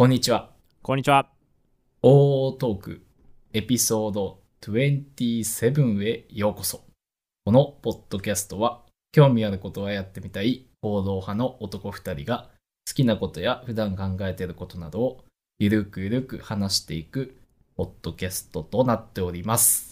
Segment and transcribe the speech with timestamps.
[0.00, 0.48] こんにちは。
[0.80, 1.28] こんにちは。
[2.00, 3.02] オートーク
[3.52, 6.84] エピソード27へようこそ。
[7.44, 8.80] このポッドキャストは
[9.12, 12.48] 興味あることはやってみたい行動派の男2人が
[12.88, 15.24] 好きなことや普段考えていることなどを
[15.58, 17.36] ゆるくゆるく話していく
[17.76, 19.89] ポッドキャストとなっております。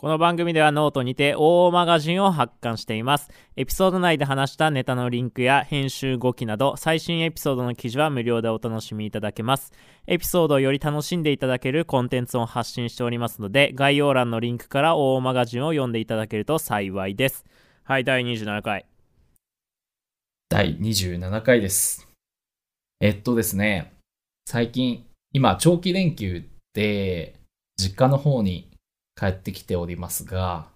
[0.00, 3.30] この番組ではノートにて大マガジンを発刊しています。
[3.56, 9.72] エピソード内で話したネタのリンクや編集後記など最新エピソードの記事は無料でお楽しみいただけます。
[10.06, 17.44] エピソードをより楽しんでいただけるコンテンツを発信しておりますので概要欄のリンクから大マガジンを読んでいただけると幸いです。
[17.82, 18.86] はい、第27回。
[20.48, 22.06] 第27回です。
[23.00, 23.94] えっとですね、
[24.46, 27.34] 最近、今、長期連休で、
[27.76, 28.67] 実家の方に
[29.18, 30.68] 帰ってきておりますが、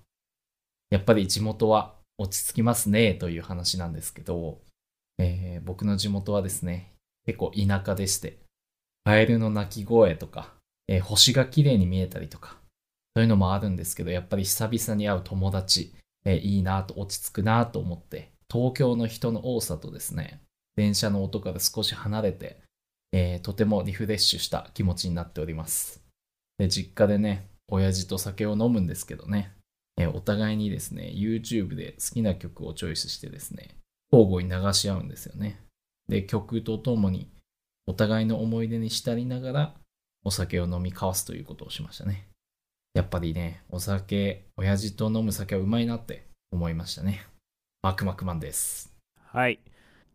[0.90, 4.60] やっぱり地元は落ち着きますね、という話なんですけど、
[5.18, 6.92] えー僕の地元はですね、
[7.26, 8.38] 結構田舎でして、
[9.04, 10.54] カエルの鳴き声とか、
[10.88, 12.56] えー星が綺麗に見えたりとか、
[13.14, 15.94] そういうのもあるんですけど、やっぱり久々に会う友達、
[16.24, 20.40] えーいいなと落ち着くなと思って東京の人の多さとですね
[20.76, 22.60] 電車の音から少し離れて、
[23.12, 26.02] えーとてもリフレッシュした気持ちになっております。
[26.58, 29.52] で実家でね親父と酒を飲むんですけどね、
[29.96, 33.76] えお互いにですね YouTube で好きな曲をチョイスしてですね
[34.12, 35.60] 交互に流し合うんですよね
[36.08, 37.30] で曲とともに
[37.86, 39.74] お互いの思い出に浸りながら
[40.24, 42.28] お酒を飲み交わすということをしましたね
[42.94, 47.26] やっぱりね、お酒、親父と飲む酒はうまいなって思いましたね。
[47.82, 48.92] マクマクマンです。
[49.16, 49.60] はい。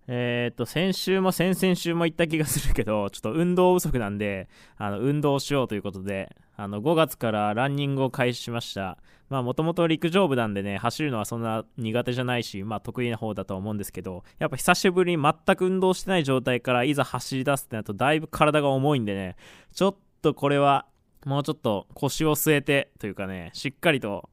[0.10, 8.98] えーっと、先週も先々週も言った気がするけど、 ちょっと運動不足なんで、あの、運動をしようということで、あの、5月からランニングを開始しました。
[9.30, 19.36] まあ、もともと陸上部なんでね、走るのはそんな苦手じゃないし、まあ、得意な方だとは思うんですけど、やっぱ久しぶりに全く運動してない状態からいざ走り出すってなると、だいぶ体が重いんでね、
[19.73, 20.86] ちょっとこれは、
[21.26, 24.30] もうちょっと腰を据えてというかね、しっかりと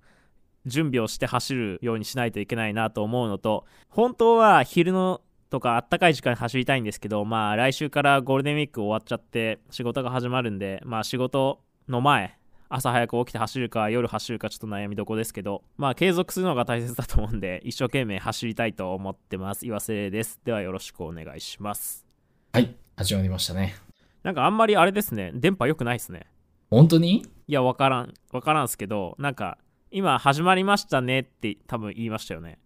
[0.67, 5.21] 準備をして走るようにしないといけないなと思うのと本当は昼の
[5.55, 12.37] とかあったかい時間に走りたいんですけどまあ来週からゴールデンウィーク終わっちゃって仕事が始まるんでまあ仕事の前
[12.69, 19.65] 朝早く起きて走るか夜走るかちょっと悩みどこですけどまあ継続するのが大切だと思うんで一生懸命走りたいと思ってます。
[19.65, 20.41] 岩瀬です。
[20.45, 22.05] ではよろしくお願いします。
[22.53, 23.77] はい、始まりましたね。
[24.25, 25.31] なんかあんまりあれですね。
[25.35, 26.27] 電波良くないですね。
[26.69, 27.25] 本当に？
[27.47, 28.15] いやわからん。
[28.33, 29.59] わからんすけどなんか
[29.93, 32.59] 今始まりましたねって多分言いましたよね。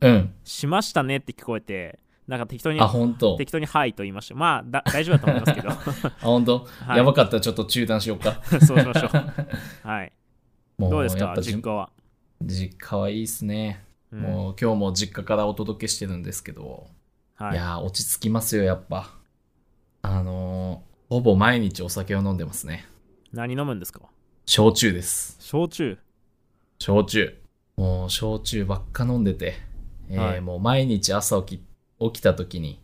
[0.00, 0.34] うん。
[0.42, 3.36] しましたねって聞こえてなんか適当にあ、本当。
[3.36, 4.34] 適当にはいと言いました。
[4.34, 5.70] まあだ大丈夫だと思いますけど。
[5.70, 6.96] あ、本当、はい。
[6.98, 8.40] やばかったらちょっと中断しようか。
[8.66, 9.86] そうしましょう。
[9.86, 10.12] はい。
[10.78, 11.34] もどうですか？
[11.40, 11.90] 実家は、
[12.42, 13.84] 実家はいいっすね。
[14.10, 14.20] うん。
[14.22, 16.86] もう今日も実家からお届けしてるんですけど、
[17.36, 17.52] はい。
[17.52, 19.10] い、やー、落ち着きますよ、やっぱ。
[20.02, 22.86] あのーほぼ毎日お酒を飲んでますね。
[23.32, 24.00] 何飲むんですか？
[24.46, 25.36] 焼酎です。
[25.40, 25.98] 焼酎？
[26.80, 27.38] 焼酎。
[27.76, 29.54] もう焼酎ばっか飲んでて、
[30.08, 30.40] えーはい。
[30.40, 31.62] もう毎日朝起き
[32.00, 32.80] 起きた時に、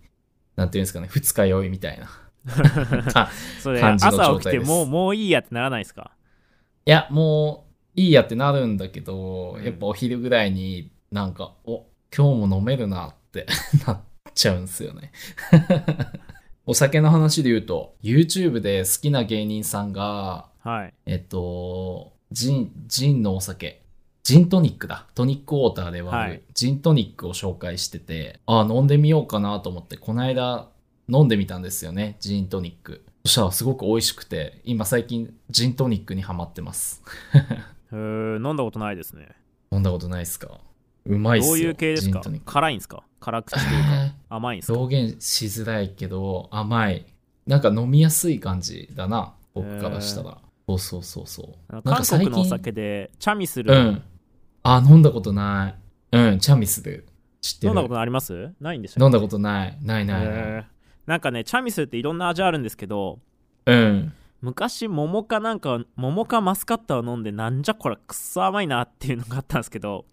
[0.56, 2.06] なんていうんですかね、二日酔いみたいな。
[3.12, 3.28] か
[3.62, 4.10] それ朝
[4.41, 6.12] 起きてもうもういいやってならないですか？
[6.87, 7.66] いや、も
[7.97, 11.84] ういいやってなるんだけど、うんやっぱお昼ぐらいになんか、お
[12.16, 13.47] 今日も飲めるなって
[13.87, 14.00] なっ
[14.34, 15.12] ちゃうんですよね。
[16.66, 23.79] お酒の話で言うと、YouTube で好きな芸人さんが、はいえっと、ジン、ジンのお酒。
[24.22, 25.06] ジントニックだ。
[25.14, 30.69] トニックウォーターではいジントニックを紹介してて、あ飲んでみようかなと思って、この間
[31.08, 32.16] 飲んでみたんですよね。
[32.20, 33.04] ジントニック。
[33.25, 37.03] そしたらすごく美味しくて、今最近ジントニックにハマってます。
[37.92, 39.28] へー飲んだことないですね
[39.72, 40.60] 飲んだことないですか？
[41.06, 41.54] うまいっすよ。
[41.54, 42.22] どういう系ですか？
[42.44, 43.03] 辛いんですか？
[43.20, 44.78] 辛口というかえ 甘いんですか？
[44.78, 47.06] ー表現しづらいけど、甘い。
[47.47, 49.34] なんか飲みやすい感じだな。
[49.54, 50.38] 僕からしたら。
[50.69, 51.82] そうそうそうそう。
[51.82, 54.03] 韓国のお酒でチャミスル、うん。
[54.62, 55.74] あ、飲んだことな
[56.12, 56.16] い。
[56.16, 57.07] うん、チャミスル。
[57.41, 57.68] 知ってる。
[57.68, 58.53] 飲んだことあります？
[58.60, 59.78] ないんでしょ飲んだことない。
[59.83, 60.34] ないないない。
[60.34, 60.65] へー
[61.07, 63.18] なんかねチャミスルっていろんな味あるんですけど
[63.66, 64.12] うん。
[64.42, 70.04] 昔桃かなんか桃かマスカットを飲んでなんじゃこれくっそ甘いなっていうのがあったんですけど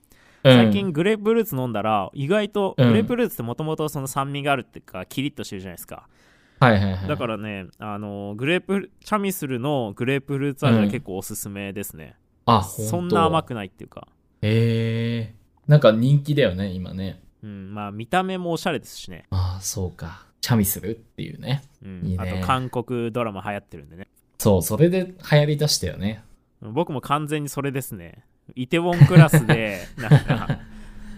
[0.43, 6.07] うん最近グレープフルーツ飲んだら意外とうんグレープフルーツってもともとその酸味があるっていうかキリッとしてるじゃないですか
[6.59, 7.07] はいはいはい。
[7.07, 12.15] だからねあのグレープチャミスルのグレープフルーツ味は結構おすすめですね、
[12.45, 15.69] あ、ほんとそんな甘くないっていうかへえー。
[15.71, 17.21] なんか人気だよね、今ね。
[17.43, 20.25] うんまあ見た目もおしゃれですしね、ああ、そうか。
[20.41, 21.63] チャミスルっていうね。
[21.83, 24.07] うんいいねあと韓国ドラマ流行ってるんでね
[24.37, 26.23] そう、それで流行りだしたよね。
[26.61, 28.23] 僕も完全にそれですね
[28.55, 30.59] イテウォンクラスで なんか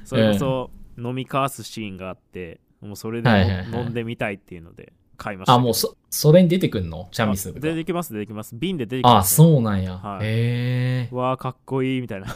[0.04, 5.54] それこそ飲み交わすシーンがあってもうそれでもはいはいはい飲んでみたいっていうので買いました。
[5.54, 7.08] あ、もうそ、それに出てくんの？
[7.12, 7.60] チャミスルが。
[7.62, 8.56] 出てきます、出てきます。
[8.56, 9.48] 瓶で出てきまあ、す、ね。
[9.48, 9.98] そうなんや。
[9.98, 11.16] はいへえ。
[11.16, 12.28] わあ、かっこいいみたいな。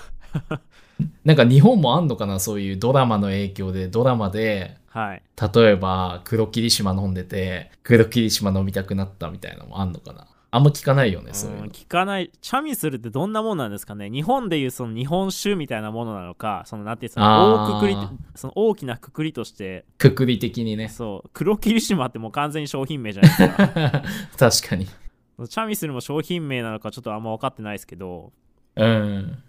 [1.25, 5.24] なんか日本もあんのかなそういうドラマの影響で、ドラマで、はい。
[5.53, 11.71] 例えば黒霧島飲んでて、黒霧島飲みたくなったみたいなのもあんのかなあんま聞かないよね、そういううんの。
[11.71, 12.30] 聞かない。
[12.39, 14.12] チャミスルってどんなもんなんですかね？
[14.12, 17.97] 日本でいうその日本酒みたいなものなのか、そのなんていうんですか、あー大くくり、
[18.36, 20.89] その大きなくくりとして、くくり的にね。
[20.89, 24.03] そう、黒霧島ってもう完全に商品名じゃないですか。
[24.38, 24.86] 確かに。
[24.86, 28.31] チャミスルも商品名なのかちょっとあんま分かってないですけど、
[28.75, 29.44] うん。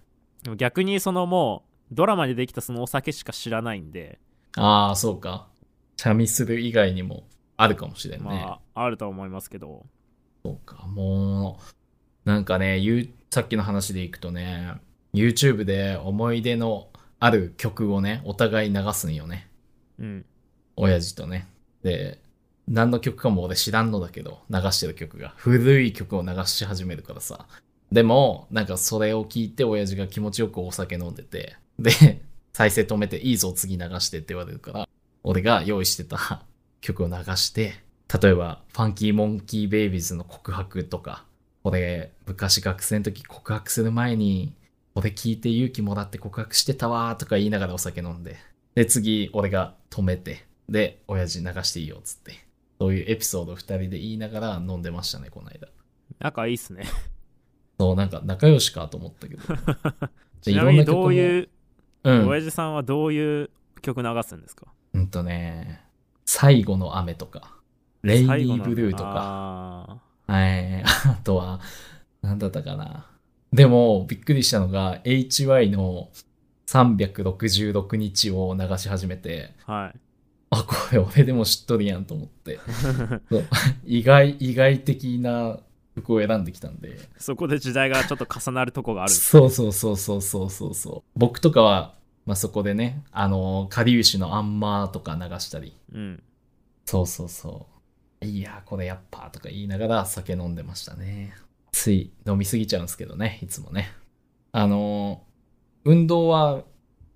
[0.44, 4.20] でも逆にそのもう、ドラマでできたそのお酒しか知らないんで、
[4.56, 5.48] ああ、そうか。
[5.96, 7.24] チャミスル以外にも
[7.56, 8.26] あるかもしれんね。
[8.26, 9.86] まあ、あるとは思いますけど、
[10.44, 11.58] そうか、も
[12.24, 12.80] う、なんかね、
[13.30, 14.74] さっきの話でいくとね、
[15.14, 16.88] YouTube で思い出の
[17.20, 19.48] ある曲をね、お互い流すんよね。
[19.98, 20.26] うん。
[20.76, 21.48] 親父とね。
[21.82, 22.20] で、
[22.68, 25.32] 何の曲かも俺知らんのだけど、流してる曲が。
[25.36, 27.46] 古い曲を流し始めるからさ。
[27.92, 32.22] でも、なんかそれを聞いて親父が気持ちよくお酒飲んでて、で、
[32.52, 34.88] 再生止めていいぞ次流してって言われるから、
[35.22, 36.42] 俺が用意してた
[36.80, 37.74] 曲を流して、
[38.22, 41.24] 例えば、ファンキーモンキーベイビーズの告白とか、
[41.64, 44.54] 俺、昔学生の時告白する前に、
[44.94, 48.36] 俺聞いて勇気もらって告白してたわーとか言いながらお酒飲んで、
[48.74, 52.32] で、次、俺が止めて、で、親父流していいよっつって。
[52.78, 55.68] そういうエピソードを二人で言いながら飲んでましたね、この間。
[56.18, 56.84] 仲いいっすね。
[57.78, 59.42] そう、なんか仲良しかと思ったけど。
[60.44, 61.14] でちなみにどうう。
[61.14, 61.48] いう、
[62.04, 62.28] うん。
[62.28, 63.50] 親父さんはどういう
[63.82, 64.66] 曲流すんですか？
[64.92, 65.82] うんとね、
[66.24, 67.56] 最後の雨とか、
[68.02, 71.60] レイニーブルーとか、あはい、あとは、
[72.22, 73.06] なんだったかな。
[73.52, 76.10] でも、びっくりしたのが、HY の
[76.66, 80.00] 366日を流し始めて、ーはい。
[80.50, 82.58] あ、これ俺でも知っとるやんと思って。
[83.84, 85.58] 意外、意外的な
[85.94, 86.98] 曲を選んできたんで。
[87.18, 89.12] そこで時代がちょっと重なるとこがある。
[89.12, 91.18] そうそうそうそうそうそうそう。
[91.18, 91.94] 僕とかは、
[92.26, 95.76] まあ、そこでね、あの、かりゆしのアンマーとか流したり。
[95.92, 96.22] うん。
[96.86, 97.66] そうそうそ
[98.22, 98.24] う。
[98.24, 101.34] いや、これやっぱとか言いながら酒飲んでましたね。
[101.72, 103.92] つい飲みすぎちゃうんですけどね、いつもね。
[104.52, 105.22] あの、
[105.84, 106.62] 運動は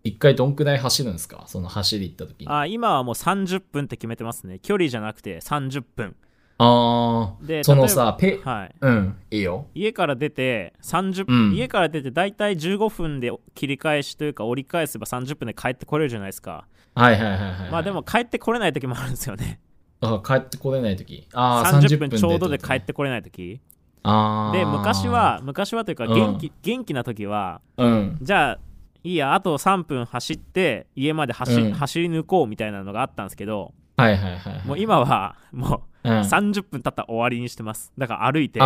[0.04, 1.44] 一回どんくらい走るんですか？
[1.46, 2.48] その走り行った時に。
[2.48, 4.58] ああ今はもう30分って決めてますね。
[4.58, 6.16] 距離じゃなくて30分。
[6.60, 8.74] あでー、その例さ、ペはい。
[8.80, 9.66] うん、いいよ。
[9.74, 16.66] 家から出て30、うん家から出て大体15分で切り返しというか折り返せば30分で帰ってこれるじゃないですか。
[16.94, 17.70] はいはいはいはい。
[17.70, 19.60] まあでも帰ってこれない時もあるんですよね。
[20.00, 23.60] あ、帰ってこれない時ああ、30 30分分ちょうどで帰っっててこれない時
[24.02, 24.56] ああ。
[24.56, 28.18] で昔は昔はというかうん元気,、元気な時はうん。
[28.20, 28.58] じゃあ
[29.04, 34.66] いいやあと3分走って家まで走,、うん走り抜こうみたいなのがあったんですけどはいはいはいはい。
[34.66, 37.92] もう今はもううん、30分経ったら終わりにしてます。
[37.98, 38.64] だから歩いて帰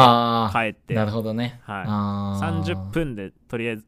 [0.71, 0.95] って。
[0.95, 1.61] なるほどね。
[1.65, 1.85] はい。
[1.87, 2.63] あー。
[2.63, 2.91] 30。
[2.91, 3.85] 分でとりあえず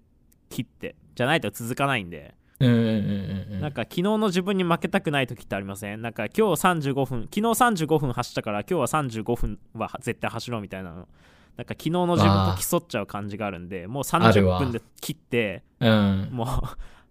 [0.49, 0.97] 切って。
[1.15, 3.61] じゃないと続かないんで、うんうんうんうんうん。
[3.61, 6.03] なんか昨日の自分に負けたくない時ってありません？
[6.03, 7.23] なんか今日35分。
[7.23, 11.09] 昨日35分走ったから今日は35分は絶対走ろうみたいなの。
[11.57, 16.29] なんか昨日の自分と競っちゃう感じがあるんでもう30あるわ分で切ってうん。
[16.33, 16.49] もう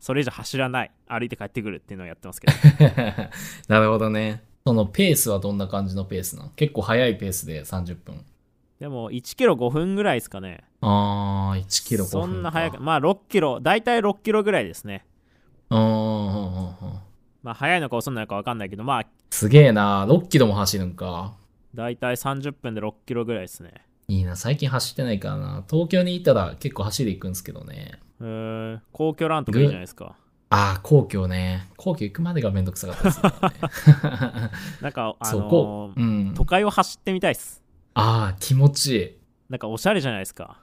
[0.01, 0.91] それ以上走らない。
[1.07, 2.54] 歩いて帰ってくるっていうのをやってますけど。
[3.69, 4.44] なるほどね。
[4.65, 8.23] そのペースはどんな感じのペースなの結構早いペースで30分。
[8.79, 12.27] でも1キロ5分ぐらいですかねああ、1キロ5分か。
[12.27, 15.05] そんな早くまあ6キロ大体6キロぐらいですね
[15.69, 15.79] うん。
[17.43, 20.05] まあ早いのか遅いのか分かんないけどまあすげえな。
[20.07, 21.33] 6キロも走るんか。
[21.75, 23.73] 大体30分で6キロぐらいですね
[24.07, 24.37] いいな。
[24.37, 25.63] 最近走ってないからな。
[25.69, 27.99] 東京にいたら結構走り行くんですけどね。
[28.21, 30.15] えー、皇居ランとかいいじゃないですか
[30.54, 31.68] ああ、皇居ね。
[31.78, 33.31] 皇居行くまでがめんどくさかったですね。
[34.81, 35.92] なんかあそのこ。
[35.95, 36.33] ーうん。
[36.36, 37.64] 都会を走ってみたいっす
[37.95, 39.12] ああ、気持ちいい。
[39.50, 40.60] なんかおしゃれじゃないですか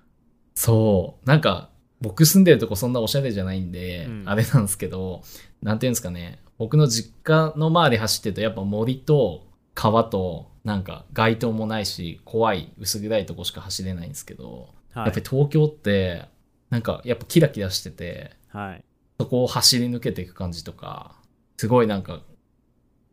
[0.55, 1.27] そう。
[1.29, 1.71] なんか、
[2.01, 5.23] 僕住んでるとこそんなおしゃれじゃないんで、うんあれなんですけど、
[5.61, 6.39] なんていうんですかね。
[6.57, 9.45] 僕の実家の周り走ってると、やっぱ森と
[9.75, 16.27] 川と、なんか街灯もないし、怖い、薄暗いとこしか走れないんですけど、はいやっぱり東京って、
[16.69, 18.85] なんかやっぱキラキラしてて、はい
[19.21, 21.15] そこを走り抜けていく感じとか、
[21.59, 22.23] すごいなんか、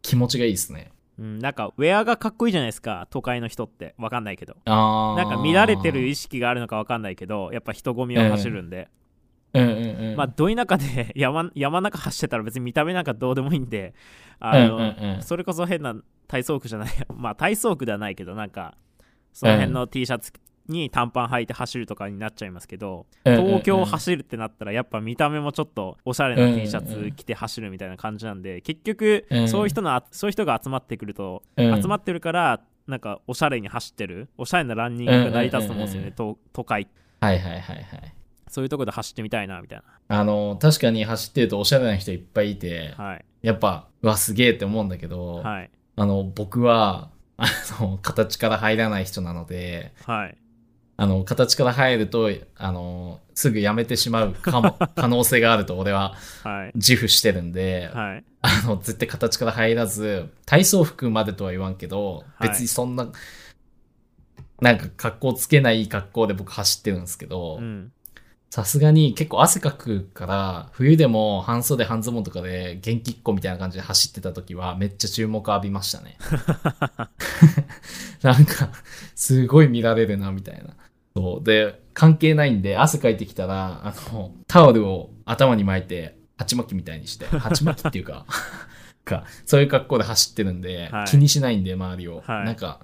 [0.01, 0.93] 気持ちがいいですね。
[1.19, 3.93] うん、なんかウェアがかっこいいじゃないですか都会の人って。
[3.97, 4.55] わかんないけど。
[4.63, 8.87] あなんか見られてる意識があるのかわかんないけどやっぱ人混みを走るんで、
[9.53, 9.69] うんうん
[10.11, 10.15] うん。
[10.15, 13.93] まあど田舎で 山山中走ってたら別に見た目なんかどうでもいいんで
[14.39, 15.93] あの、それこそ変な
[16.29, 16.89] 体操服じゃない。
[17.13, 18.77] まあ体操服ではないけどなんか
[19.33, 20.31] その辺の T シャツ
[20.67, 29.47] に短パン履いて走るとかになっちゃいますけど東京を走るってなったらやっぱ見た目もちょっとおしゃれな T シャツ着て走るみたいな感じなんで結局うん。
[29.49, 31.81] そういう人のあそういう人が集まってくるとうん。
[31.81, 36.87] 集まってるからなんかおしゃれに走ってるおしゃれなランニングが成り立つと思うんですよね都都会。
[37.19, 38.13] はいはいはいはい。
[38.49, 43.25] そういうとこで走ってみたいなみたいあの、確かに走ってるとおしゃれな人いっぱいいて、なはい。
[43.41, 45.69] やっぱ、うわ、すげえって思うんだけど、はい。
[45.95, 47.47] あの、僕は、あ
[47.81, 50.37] の、形から入らない人なので、はい
[50.99, 63.11] あの、形から入ると、あの、すぐ辞めてしまうかも、 可能性があると俺ははい自負してるんで、はいあの、絶対形から入らず、体操服までとは言わんけど、はい別にそんな、
[64.59, 67.91] なんか格好つけない格好で僕走ってるんですけどう、ん
[68.49, 76.17] さすがに結構汗かくから、冬でも半袖半ズボンとかで元気っ子みたいな感じで走ってた時はめっちゃ注目浴びましたね。
[78.23, 78.69] なんか、
[79.15, 80.73] すごい見られるな、みたいな。
[81.17, 81.43] そう。
[81.43, 88.27] で、関係ないんで、汗かいてきたら、あの、タオルを頭に巻いて、鉢巻きみたいにして、 鉢巻きっていうか、
[89.03, 92.21] か、そういう格好で走ってるんで、はい気にしないんで、周りを。
[92.23, 92.81] はいなんか、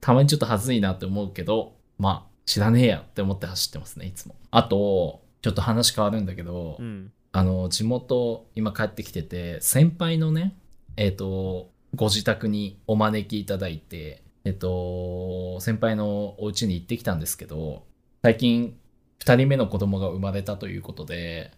[0.00, 4.36] たまにちょっと恥ずいなって思うけど、まあ、知らねえやって思って走ってますね、いつも。
[4.52, 10.54] あと、ちょっと話変わるんだけど、うんあの、地元、今帰ってきてて、先輩のね、
[10.96, 17.84] えっ、と、ご自宅にお招きいただいて、えっ、と、先輩のお家に行ってきたんですけど、
[18.22, 18.76] 最近、
[19.18, 21.52] 二人目の子供が生まれたということで、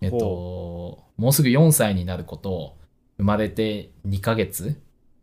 [0.00, 2.76] えっ、と、もうすぐ4歳になる子と、
[3.16, 4.80] 生まれて2ヶ月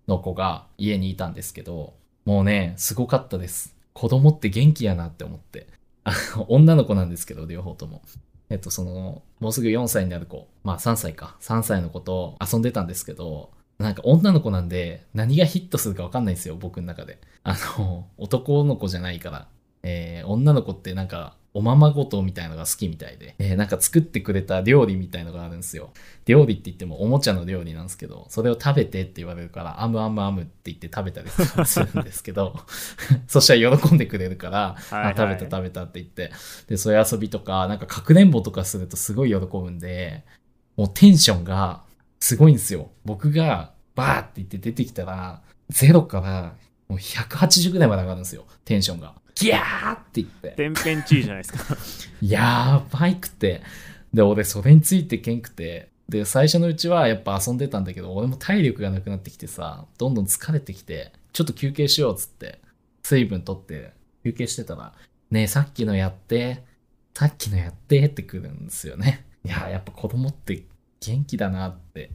[0.08, 1.94] の子が家にいたんですけど、
[2.26, 3.76] もうね、すごかったです。
[3.94, 5.68] 子供って元気やなって思って。
[6.04, 8.02] あ の女の子なんですけど、両方とも。
[8.50, 17.20] えっと、その、もうすぐ4歳になる子、まあ3歳か、3歳の子と遊んでたんですけど、なんか女の子なんで何がヒットするかわかんないんですよ、僕の中で。
[17.44, 19.48] あの、男の子じゃないから。
[19.84, 25.92] えー女の子ってなんか、おままごとみたいのが好きみたいで、えーなんか作ってくれた料理みたいのがあるんですよ。
[26.26, 32.56] 料理って言ってもおもちゃの料理なんですけど、それを食べてって言われるから、アムアムアムって言って食べたりするんですけど、
[33.28, 36.32] そしたら喜んでくれるから、はいはいあ食べた食べたって言って、
[36.68, 40.24] で、そういう遊びとか、なんかかくれんぼとかするとすごい喜ぶんで、
[40.78, 41.84] もうテンションが
[42.22, 42.92] すごいんですよ。
[43.04, 46.54] 僕がバーって言って出てきたら、ゼロから
[46.88, 49.16] もう180ぐらいまで上がるんですよ、テンションが。
[49.36, 50.54] ギャーって言って。
[50.56, 51.78] 天変地異じゃないですか
[52.22, 53.62] やばいくて。
[54.14, 55.90] で、俺それについてけんくて。
[56.10, 62.60] で、最初のうちはやっぱ遊んでたんだけど、俺も体力がなくなってきてさ、どんどん疲れてきて、ちょっと休憩しようっつって、
[63.04, 64.94] 水分取って休憩してたら、
[65.32, 66.64] ねえ、さっきのやって、
[67.14, 69.26] さっきのやってってくるんですよね。
[69.46, 70.62] いや、やっぱ子供って
[71.02, 72.12] 元気だなって。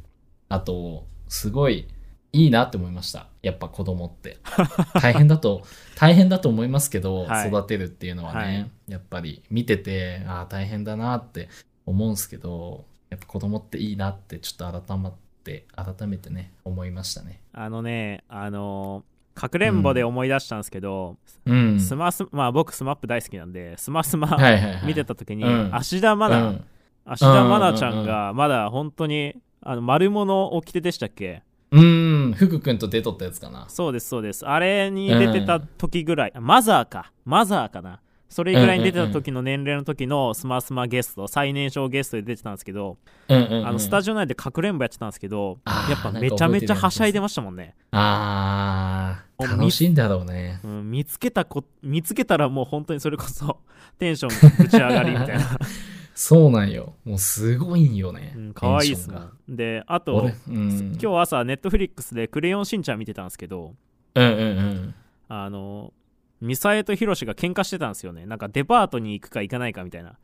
[0.49, 1.89] あと、すごい
[2.33, 3.27] いいなって思いました。
[3.43, 4.39] やっぱ子供って。
[5.03, 5.63] 大変だと、
[5.97, 11.49] 大変だと思いますけど、はい育てるっていうのはね、はいやっぱり見てて、ああ、大変だなって
[11.85, 17.41] 思うんすけど、やっぱ子供っていいなってちょっと改まって、改めてね、思いましたね。
[17.53, 21.81] あのねあのかくれんぼで思い出したんですけど、うん。
[21.81, 24.39] スマ、まあ僕スマップ大好きなんでスマスマ。
[24.85, 26.65] 見てた時に、うん芦田愛菜、うん
[27.07, 31.43] 芦田愛菜ちゃんがまだ本当にあのマルモのおきてでしたっけ？
[31.71, 33.67] うん、福くんと出とったやつかな。
[33.69, 34.47] そうですそうです。
[34.47, 37.13] あれに出てた時ぐらい、あマザーか。
[37.25, 38.01] マザーかな。
[38.29, 42.99] それぐらいに出てた時の年齢の時のスマスマゲスト最年少ゲストで出てたんですけど、
[43.29, 43.67] うんうん、うん。
[43.69, 50.61] あのスタジオ内でかくれんぼやってたんですけどやっぱめちゃめちゃはしゃいでましたもんね、あー、もう楽しいんだろうね。
[50.65, 53.61] うん、見つけたこ見つけたらもう本当にそれこそ
[53.99, 55.59] テンションぶち上がりみたいな、
[56.19, 56.95] そうなんよ。
[57.05, 58.33] もうすごいんよね。
[58.35, 60.99] うん、かわいいっすテンションがもんであと俺、うん。
[61.01, 63.75] 今日朝ネットフリックスで「クレヨンしんちゃん」見てたんですけど
[64.15, 64.95] うんうんうん。
[65.29, 65.93] あの
[66.41, 70.17] ミサエとヒロシが喧嘩してたんですよねなんかデパートに行くか行かないかみたいな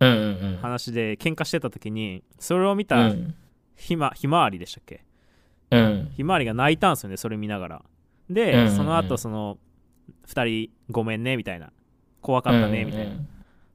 [0.00, 0.56] うんうんうん。
[0.62, 3.34] 話で喧嘩してた時にそれを見うたん。
[3.76, 5.04] ひまひまわりでしたっけ？
[5.70, 6.10] うん。
[6.16, 7.84] ひまわりが泣いたんですよねそれ見ながら
[8.30, 9.58] で、うんうんうんその後その
[10.28, 11.72] 2人ごめんねみたいな
[12.22, 13.28] 怖かったねみたいな、だからうん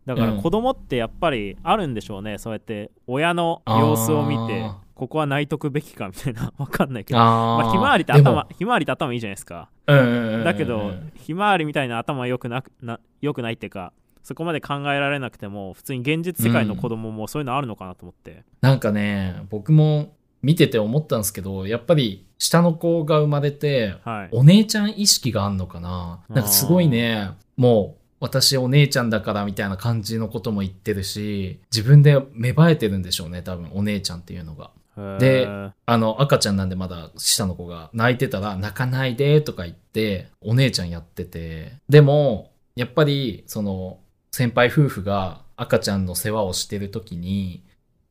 [0.06, 2.38] 子供ってやっぱりあるんでしょうね。
[2.38, 6.54] そうやって親の様子を見てあここは泣いとくべきかみたいな。
[6.60, 7.20] わかんないけうん。
[7.20, 9.70] どまあ、ひまわりって頭ひまわりって頭いいじゃないですか。
[9.88, 10.44] うんうんうんうん。
[10.44, 13.94] だけど、ひまわりみたいな頭良くなくな良くないっていうか
[14.24, 24.30] そこまで考えられなくても普通に現実世界の子供もそういうのあるのかなと思って、なんかね、僕も見てて思ったんですけど、やっぱり下の子が生まれて、はい。
[24.32, 26.22] お姉ちゃん意識があんのかな。
[26.30, 34.72] なんかすごいね、もう私お姉ちゃんだからみたいな感じのことも言ってるし、自分で芽生えてるんでしょうね、多分お姉ちゃんっていうのが。
[35.20, 35.48] で
[35.86, 44.00] あの赤ちゃんなんでまだ下の子が泣いてたら泣かないでとか言ってお姉ちゃんやっててでもやっぱり、その、
[44.32, 47.64] 先輩夫婦が赤ちゃんの世話をしてる時に、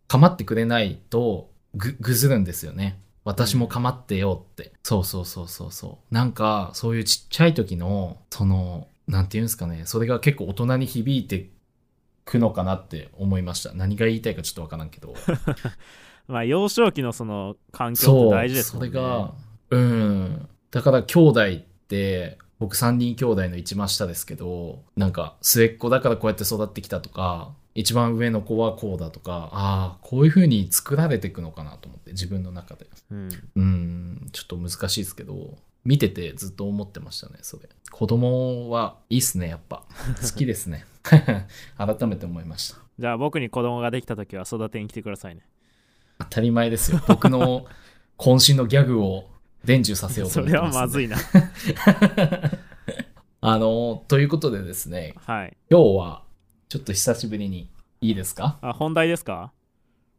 [0.07, 3.01] 構ってくれないとぐ、ぐずるんですよね。
[3.25, 4.73] 私も構ってよって。
[4.83, 6.15] そうそうそうそうそう。
[6.15, 11.51] なんか、そういうちっちゃい時の、その、なんていうんですかね、それが結構大人に響いて
[12.25, 13.73] くのかなって思いました。
[13.75, 15.15] 何が言いたいかちょっとわからんけど。
[16.29, 19.35] まあ幼少期のその環境って大事ですねそれが、
[19.71, 20.49] うん。
[20.71, 32.87] だから兄弟って、僕3人兄弟の一番下ですけど、なんか末っ子だからこうやって育ってきたとか、一番上の子はこうだとか、ああ、こういう風に作られていくのかなと思って、自分の中で。
[33.11, 34.00] うんうん、
[34.33, 37.69] ちょっと難しいですけど、見ててずっと思ってましたね、それ。
[37.91, 39.85] 子供はいいっすね、やっぱ。
[40.23, 40.85] 好きですね。
[41.03, 42.79] 改めて思いました。
[42.99, 45.41] じゃあ僕に子供ができた時は育てに来てくださいね
[46.19, 47.01] 当たり前ですよ。
[47.09, 47.65] 僕の
[48.19, 49.31] 渾身のギャグを
[49.65, 52.61] 伝授させようとそれ思ってますんではまずいな
[53.43, 56.25] あの、ということでですね、はい今日は
[56.69, 57.71] ちょっと久しぶりに
[58.03, 58.59] いいですか？
[58.61, 59.53] あ本題ですか？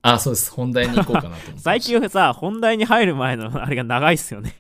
[0.04, 0.52] あ、そうです。
[0.52, 1.60] 本題に行こうかなと思。
[1.62, 4.56] 最近さ本題に入る前のあれが長いっすよね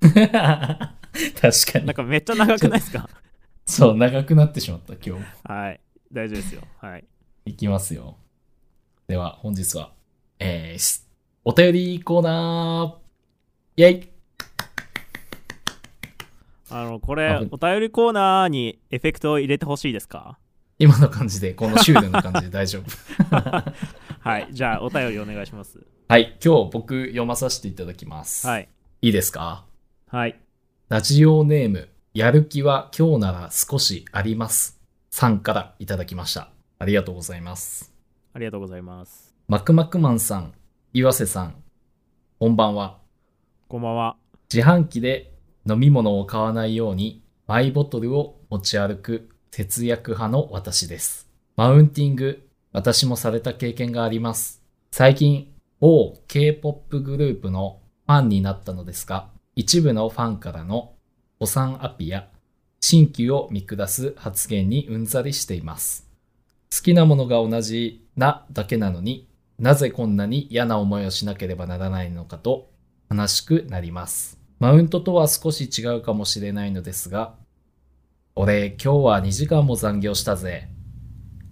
[0.00, 1.94] 確かになん。
[1.94, 3.08] かめっちゃ長くないですか？
[3.66, 5.24] そう、長くなってしまった、今日。
[5.52, 5.80] はい
[6.12, 7.04] 大丈夫ですよはい
[7.46, 8.16] いきますよ。
[9.08, 9.92] では、本日は、
[10.38, 11.02] えーし、
[11.44, 14.08] お便りコーナーイェイ
[16.70, 20.38] あのこあれお便りコーナーにエフェクトを入れてほしいですか？
[20.78, 22.84] 今の感じで、このシュールな感じで 大丈夫。
[24.20, 25.78] はいじゃあお便りお願いします
[26.08, 28.46] はい、今日僕読まさせていただきます。
[28.46, 28.68] はい
[29.02, 29.64] いいですか？
[30.08, 30.38] はい
[30.88, 34.80] ラジオネーム、やる気は今日なら少しあります。
[35.10, 36.48] さんからいただきました。
[36.78, 37.92] ありがとうございます。
[38.32, 40.52] ありがとうございますマクマクマンさん、
[40.92, 41.54] 岩瀬さん、
[42.40, 42.98] こんばんは。
[43.68, 44.16] こんばんは
[44.52, 45.32] 自販機で
[45.68, 51.28] 飲み物を買わないようにマイボトルを持ち歩く節約派の私です。
[51.54, 54.60] マウンティング、私もされた経験があります。
[54.90, 60.94] 最近、某 K-POP グループのファンになったのですが、一部のファンからの
[61.38, 62.26] お産アピや
[62.80, 66.10] 新旧を見下す発言にうんざりしています。
[66.76, 69.28] 好きなものが同じなだけなのに
[69.60, 72.72] なぜこんなに嫌な思いをしなければならないのかと
[73.08, 74.36] 悲しくなります。
[74.58, 77.36] マウントとは少し違うかもしれないのですが、
[78.36, 80.68] 俺今日は2時間も残業したぜ。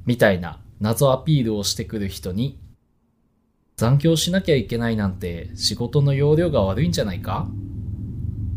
[0.05, 2.59] みたいな謎アピールをしてくる人に、
[3.77, 7.47] 残業しなきゃいけないなんて仕事の容量が悪いんじゃないか？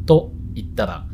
[0.07, 1.05] と言ったら、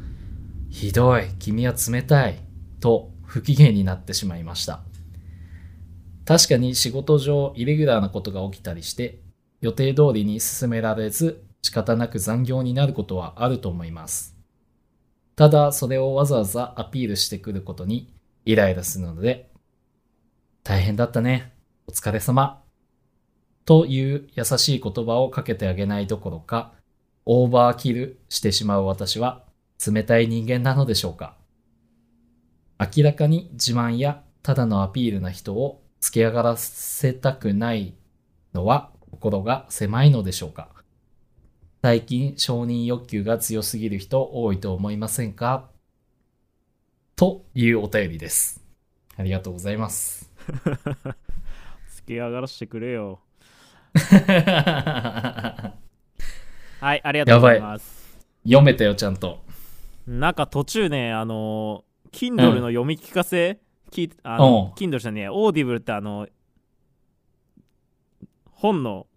[0.70, 2.40] ひどい、君は冷たい、
[2.80, 4.80] と不機嫌になってしまいました。
[6.24, 9.20] 確かに仕事上イレギュラーなことが起きたりして、
[9.60, 14.38] 予定通りに進められず仕方なく残業になることはあると思います。
[15.42, 18.14] ただそれをわざわざアピールしてくることに
[18.46, 19.50] イライラするので、
[20.62, 21.52] 大変だったね。
[21.88, 22.62] お疲れ様。
[23.66, 26.74] という優しい言葉をかけてあげないどころか、
[27.26, 29.44] オーバーキルしてしまう私は
[29.84, 31.36] 冷たい人間なのでしょうか
[32.80, 37.96] 明らかに自慢やただのアピールな人をつけ上がらせたくない
[38.54, 40.81] のは心が狭いのでしょうか
[41.84, 45.68] 最近承認欲求が強すぎる人多いと思いませんか？
[47.16, 48.64] というお便りです。
[49.18, 50.30] ありがとうございます。
[51.90, 53.20] つけ上がらせてくれよ。
[53.96, 54.22] 読
[56.82, 58.20] はいありがとうございます。
[58.62, 59.44] めたよ、ちゃんと。
[60.06, 63.60] なんか途中ねあの Kindle の読み聞かせ、
[63.92, 64.88] 聞いあのうん。
[64.88, 66.28] Kindle じゃねえ Audible ってあの
[68.52, 69.08] 本の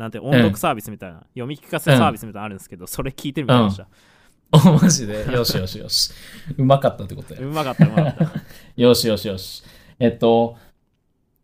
[0.00, 3.86] なんて音読サービスみたいな、読み聞かせサービスみたいなのあるんですけど、それ聞いてみました、
[4.50, 6.10] お、マジでよしよしよし。
[6.56, 7.44] うまかったってことやう。
[7.44, 8.32] まかったうまかった
[8.76, 9.62] よしよしよし。
[9.98, 10.56] えっと、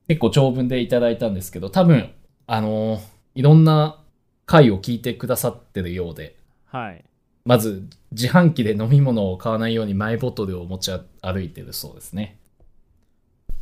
[0.09, 2.11] 結構長文でいただいたんですけど、多分、
[2.47, 3.01] あの
[3.35, 4.01] いろんな
[4.47, 7.05] 回を聞いてくださってるようで、はい
[7.45, 10.90] まず、自販機で飲み物を買わないようにマイボトルを持ち
[11.21, 12.38] 歩いてるそうですね。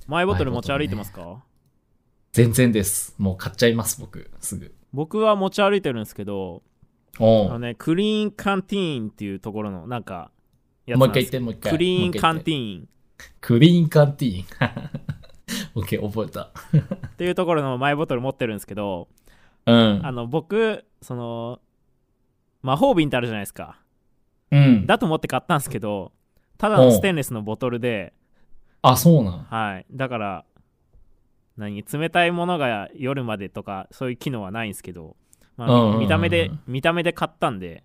[0.07, 1.43] マイボトル持ち歩いてますか、
[2.33, 3.15] 全然です。
[3.19, 4.31] もう買っちゃいます、僕。
[4.41, 4.75] すぐ。
[4.95, 6.63] 僕は持ち歩いてるんですけど
[7.19, 10.31] あのねクリーンカンティーンっていうところのなんか
[10.87, 11.73] やつもうなんです一回言って、もう一回。
[11.73, 12.89] クリーンカンティーン。
[13.41, 14.91] クリーンカンティーン。
[15.75, 16.43] オッケー、覚えた。
[17.09, 19.09] っていうところのマイボトル持ってるんですけど
[19.67, 20.01] うん。
[20.05, 21.61] あの僕その
[22.63, 23.79] 魔法瓶ってあるじゃないですか
[24.51, 24.87] うん。
[24.87, 26.13] だと思って買ったんですけど
[26.59, 28.13] ただのステンレスのボトルで
[28.83, 29.39] あ、そうなん。
[29.45, 30.45] はいだから
[31.57, 35.17] 何冷たいものが夜までとかそういう機能はないんですけど、
[35.57, 36.01] まあうんうんうんうん。
[36.01, 37.85] 見た目で見た目で買ったんで、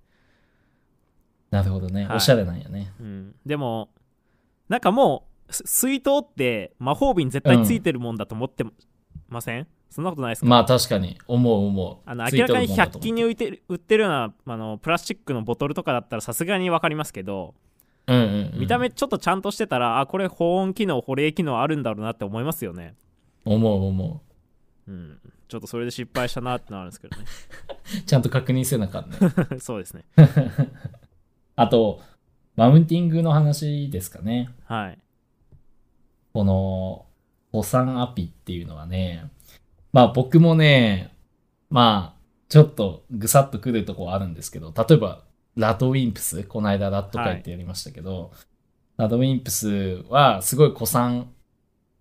[1.51, 2.05] なるほどね。
[2.05, 2.17] はい。
[2.17, 2.91] おしゃれなんやね。
[2.99, 3.89] うん、でも
[4.67, 8.63] なんかもうす水筒って魔法瓶絶対ついてるもんだと思って
[9.27, 11.97] ません、そんなことないですか、まあ確かに、思う思う。
[12.05, 17.55] あの明らかに100もんだと思う均に売ってる売ってるようなあのプラスチックのボトルとかだったらさすがに分かりますけど、
[18.07, 18.59] うんうん、うん。
[18.59, 22.95] 見た目ちょっとちゃんとしてたらあこれ保温機能保冷機能あるんだろうなって思いますよね
[23.53, 24.23] 思う思
[24.87, 27.25] うんちょっとそれで失敗したなってなるんですけどね
[27.99, 28.01] う。
[28.05, 29.17] ちゃんと確認せなあかんね。
[29.59, 30.03] そうですね
[31.55, 32.01] あと、
[32.55, 34.49] マウンティングの話ですかね。
[34.65, 34.99] はい
[36.31, 37.07] この、
[37.51, 39.31] 保産アピっていうのはね、
[39.91, 41.15] まあ僕もね、
[41.71, 45.23] まあ、ちょっとぐさっとくるとこはあるんですけど、例えば、
[45.55, 48.31] ラドウィンプス、この間ラット会ってやりましたけど、
[48.97, 51.31] ラドウィンプスはすごい古参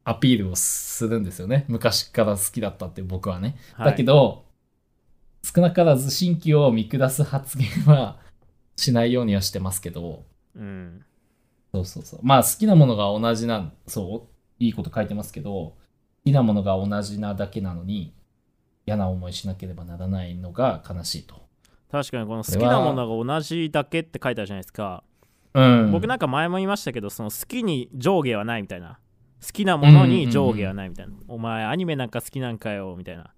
[0.09, 1.67] アピールをするんですよね。
[1.69, 3.57] 昔から好きだったって僕はね。
[3.75, 4.47] はいだけど、
[5.43, 8.17] 少なからず新規を見下す発言は
[8.75, 10.25] しないようにはしてますけど、
[10.57, 11.05] うん
[11.75, 12.21] そうそうそう。
[12.23, 14.29] まあ好きなものが同じな、そ
[14.61, 15.77] う、いいこと書いてますけど、好
[16.25, 18.15] きなものが同じなだけなのに、
[18.87, 21.43] 嫌な思いしなければならないのが悲しいと。
[21.93, 25.05] 確かにこの好きなものが同じだけって書いてあるじゃないですか、
[25.53, 25.93] うん。
[25.93, 28.99] 僕なんか前も言いましたけどその好きに上下はないみたいな
[29.41, 33.31] 好きなものに上下はないみたいな、お前アニメなんか好きなんかよみたいな、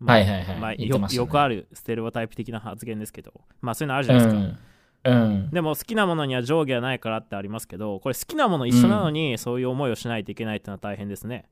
[0.00, 4.58] まあはいはいはいまあ言ってましたねよよくあるステレオタイプ的な発言ですけどまあそういうのあるじうゃないですか、ん。
[5.04, 5.50] うん。
[5.50, 11.46] でも好きなものには上下はないからってありますけどこれ好きなもの一緒なのにそういう思いをしないといけないってのは大変ですね、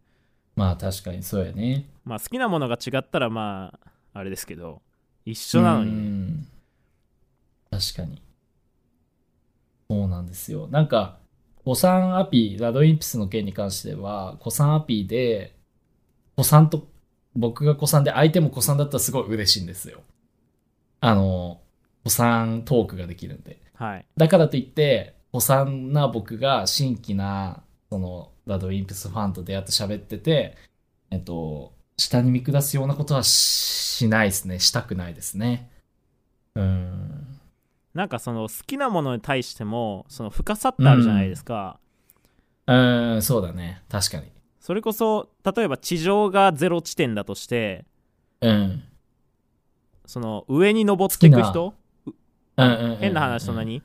[0.55, 1.87] まあ確かにそうやね。
[2.05, 3.79] まあ好きなものが違ったらま
[4.15, 4.81] ああれですけど
[5.25, 6.49] 一緒なのにうねん
[7.71, 8.23] 確かに。
[9.89, 10.67] そうなんですよ。
[10.69, 11.19] なんか、
[11.67, 15.57] 古参アピー、 RADWIMPS の件に関しては、古参アピーで、
[16.37, 16.87] 古参と、
[17.35, 20.03] 僕が古参で相手も古参だったらすごい嬉しいんですよ。
[21.01, 21.61] あの、
[22.05, 23.61] 古参トークができるんで。
[23.75, 30.57] はいだからといって、古参な僕が新規な、その、ラドウィンプスファンと出会って喋ってて、
[31.11, 34.59] えっと、下に見下すようなことはししないですね。
[34.59, 35.71] したくないですね。
[36.55, 37.36] うん。
[37.97, 41.81] なんかその好きなものに対してもその深さってあるじゃないですか、
[42.67, 42.75] う
[43.17, 43.83] ん、そうだね。
[43.89, 44.31] 確かに。
[44.61, 47.87] それこそ例えば地上がゼロ地点だとして
[48.43, 48.83] うん。
[50.05, 51.75] その上に登っていく好人
[52.57, 53.83] うんうんうんうん変な話そんなに、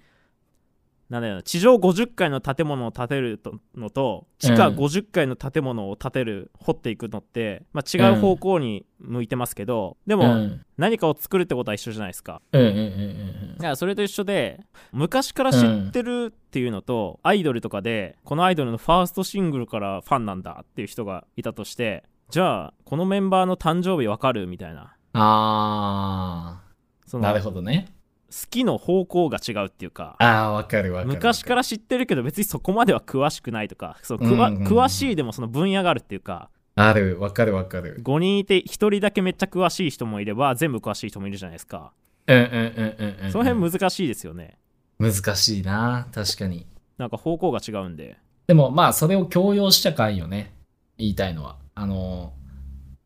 [1.12, 1.36] なんだよ。
[1.36, 4.78] な地上50階の建物を建てるとのと地下うん。
[4.78, 10.65] 50階の建物を建てる掘っていくのって、まあ、違う方向に向いてますけど、でも、うん。
[10.78, 12.41] 何かを作るってことは一緒じゃないですか。
[12.54, 24.95] うんうんうんうんだからそれと一緒で昔から知ってるっていうのと、アイドルとかでこのアイドルのファーストシングルからファンなんだっていう人がいたとしてじゃあこのメンバーの誕生日わかるみたいな。
[25.13, 27.19] あー。
[27.19, 27.89] なるほどね。
[28.32, 31.13] 好きの方向が違うっていうかああ、わかるわかる。
[31.13, 38.02] 昔から知ってるけど別にそこまでは詳しくないとかそうんうんうん詳しいでもその分野があるっていうかある、わかるわかる。
[38.02, 41.91] 5人いて1人だけめっちゃ詳しい人もいれば全部詳しい人もいるじゃないですか
[42.28, 43.32] うんうんうんうんうん。
[43.32, 44.58] その辺難しいですよね
[45.00, 46.08] 難しいな。
[46.13, 46.65] 確かに。
[46.98, 48.17] なんか方向が違うんで
[48.48, 50.54] でもまあそれを強要しちゃかんよね。
[50.98, 51.58] 言いたいのは。
[51.74, 52.34] あの、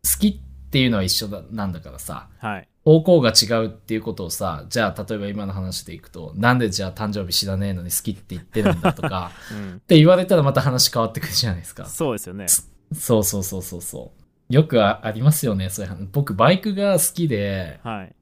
[0.04, 11.86] 好きっていうのは一緒だなんだからさ、はい方向が違うっていうことをさ、じゃあ例えば今の話でいくと、なんでじゃあ誕生日知らねえのに好きって言ってるんだとか、 うんって言われたらまた話変わってくるじゃないですか。
[11.86, 12.46] そうですよね
[12.94, 14.12] そうそうそうそうそ
[14.50, 14.54] う。
[14.54, 16.08] よくあありますよね、そういう話。
[16.12, 18.16] 僕バイクが好きで、はい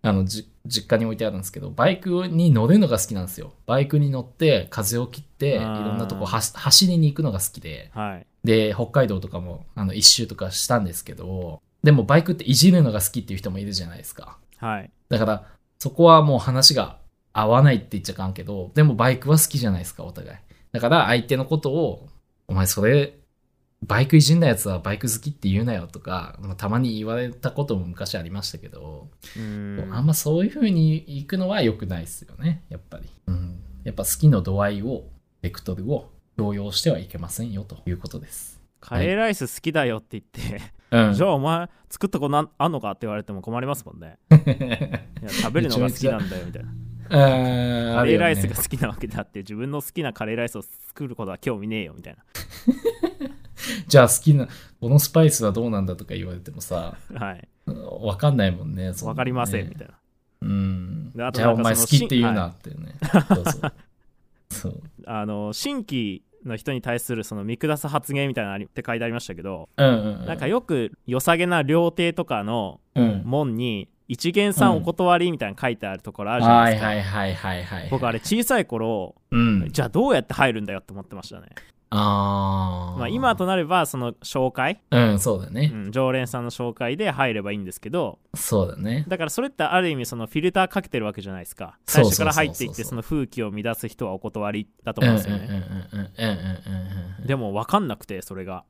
[0.00, 3.52] あの、じ実家に置いてあるんですけど、バイクに乗るのが好きなんですよ。
[3.66, 14.38] バイクに乗って風を切って、いろんなとこは走りに行くのが好きで、はいで、北海道とかもあの一周とかしたんですけど、でもバイクっていじるのが好きっていう人もいるじゃないですか。
[14.56, 15.46] はいだから、
[15.78, 16.98] そこはもう話が
[17.32, 20.38] 合わないって言っちゃかんけど、でもバイクは好きじゃないですか、お互い。
[20.72, 22.08] だから相手のことを、
[22.46, 23.14] お前それ、
[23.86, 33.08] バイクいじんだやつはバイク好きって言うなよとか、まあたまに言われたことも昔ありましたけど、うーんあんまそういう風に行くのは良くないですよね、やっぱり。
[33.28, 33.60] うん。
[33.84, 35.04] やっぱ好きの度合いを、
[35.40, 38.57] ベクトルを強要してはいけませんよということです。
[38.80, 41.14] カレーライス好きだよって言って、うん。
[41.14, 44.34] じゃあお前作ったことなんあんのかって言われても困りますもんね い
[45.24, 46.70] や食べるのが好きなんだよみたいな
[47.08, 47.16] カカ
[48.04, 52.16] レーライスが好きなわけだって自分の好きなカレーライスを作ることは興味ねえよみたい
[53.88, 54.46] じゃあ好きな、
[54.80, 57.48] このスパイスはどうなんだとか言われてもさ、なはい
[58.00, 58.92] わかんないもんね。
[58.94, 59.94] そんなのねわかりませんみたいな
[60.42, 61.12] うん。
[61.14, 62.94] であとじゃあお前なんかその好きって言うなってね。
[63.28, 63.72] そうそう。
[64.50, 64.82] そう。
[65.06, 70.26] あの新規の人に対するその見下す発言みたいなのって書いてありましたけど、うんうんうん。
[70.26, 73.22] なんかよく良さげな料亭とかのうん。
[73.24, 77.88] 門に一元さんお断りみたいなの書いてあるところあるじゃなはいいですか。
[77.90, 79.68] 僕あれ小さい頃うん。
[79.70, 81.48] じゃあどうやって入るんだよって思ってましたね、
[81.90, 82.98] あー。
[82.98, 85.70] まあ、今となればその紹介、うん、そうだね。
[85.72, 85.76] う。
[85.88, 88.18] ん、常連さんの紹介で入ればいいんですけど。
[88.34, 89.04] そうだね。
[89.08, 91.78] だからそれってある意味そのフィルターかけてるわけじゃないですか。
[91.86, 97.26] 最初から入っていってその風紀を乱す人はお断りだとうん思うんうんうんうんですよね、うんうんうんうん。
[97.26, 98.64] でも分かんなくてそれが。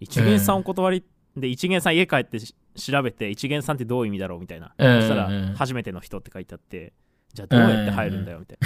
[0.00, 1.04] 一元さんお断り、
[1.36, 5.00] で一元さん家帰ってし調べて一元さんってどういう意味だろうみたいな、うん。
[5.00, 6.92] そしたら初めての人って書いてあって
[7.34, 8.58] じゃあどうやって入るんだよみたい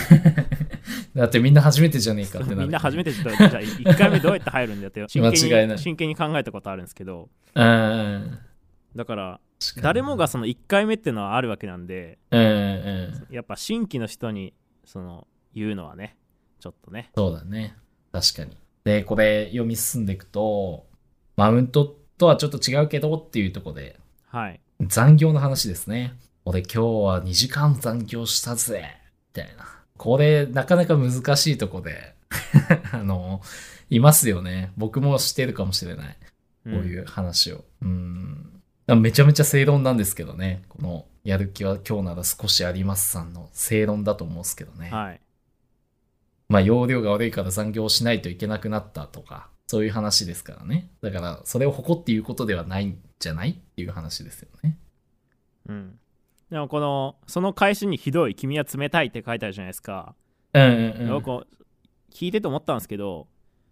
[1.15, 2.63] だってみんな初めてじゃねえかってな。
[2.63, 8.39] みんな初めてちょっとじゃあ1回目どうやって入るんだよって 真剣に真剣に考えたことあるんですけどうん。
[8.97, 9.41] だから
[9.81, 12.19] 誰もがその1回目っていうのはあるわけなんで。
[13.31, 16.17] やっぱ新規の人にその言うのはね
[16.61, 17.77] ちょっとねそうだね。
[18.13, 18.57] 確かに。
[18.85, 20.87] で、これ読み進んでいくと、
[21.37, 26.15] マウントとはちょっと違うけどっていうところで、はい残業の話ですね。
[26.45, 28.97] 俺今日は2時間残業したぜ。
[29.35, 29.65] みたいな。
[29.97, 32.15] これ、なかなか難しいとこで、
[32.93, 33.41] あの、
[33.91, 34.73] いますよね。
[34.77, 36.17] 僕も知ってるかもしれない。
[36.65, 37.65] こういう話を。
[37.83, 38.63] うん。
[39.01, 40.63] めちゃめちゃ正論なんですけどね。
[40.69, 44.91] この、やる気は今日なら少しありますさんの正論だと思うんですけどね。
[44.91, 45.21] はい
[46.49, 50.91] まあ、容量が悪いから残業しないといけなくなったとか、そういう話ですからね。
[51.01, 53.53] だから、それを誇って言うことではないんじゃない？
[53.53, 54.77] っていう話ですよね。
[55.69, 55.99] うん
[56.53, 60.15] でもこのその返しにひどい君は冷たいって書いてあるじゃないですか、
[60.53, 61.09] うんうんうん。
[61.09, 61.47] 僕
[62.13, 63.27] 聞いてて思ったんですけど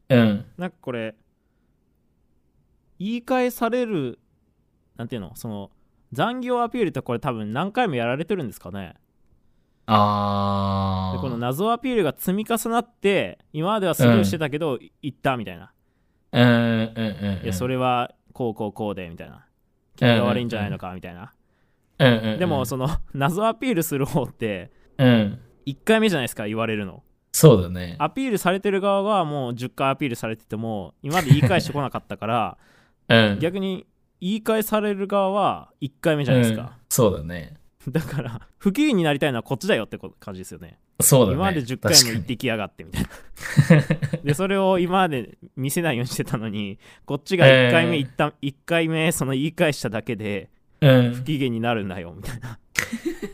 [0.09, 0.47] うん。
[0.57, 1.15] なんかこれ
[2.99, 4.19] 言い返される
[4.97, 5.37] なんていうの？
[5.37, 5.71] その
[6.13, 8.95] 残業アピールってこれ多分何回もやられてるんですかね
[9.85, 11.19] あー。
[11.19, 15.73] でこの謎アピールが積み重なって今まではスルーしてたけど、言ったみたいな、
[16.33, 17.45] うんうんうんうん。
[17.45, 19.45] いやそれはこうこうこうでみたいな
[19.97, 21.33] 君が悪いんじゃないのかみたいな、
[22.01, 22.39] うんうんうん。
[22.39, 25.39] でもその 謎アピールする方ってうん。
[25.67, 27.97] 1回目じゃないですか言われるのそうだね。
[27.99, 32.59] アピールされてる側はもう10回アピールされてても今まで言い返してこなかったから
[33.09, 33.39] うん。
[33.39, 33.87] 逆に
[34.21, 37.55] 言い返される側は1回目じゃないですうんか、そうだね。
[37.89, 41.37] だから不機嫌になりたいのはこっちだよってこ感じですよねそうだね。
[41.37, 43.09] 今まで10回も言ってきやがってみたいな
[44.23, 51.15] でそれを今まで見せないようにしてたのにこっちが1回目言った、1回目その言い返しただけで確かに。
[51.15, 52.59] 不機嫌になるんだよみたいな